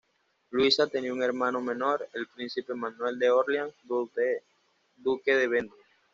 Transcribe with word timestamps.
Luisa 0.49 0.87
tenía 0.87 1.13
un 1.13 1.21
hermano 1.21 1.61
menor, 1.61 2.09
el 2.13 2.25
príncipe 2.25 2.73
Manuel 2.73 3.19
de 3.19 3.29
Orleans, 3.29 3.75
duque 3.85 5.35
de 5.35 5.47
Vendôme. 5.47 5.77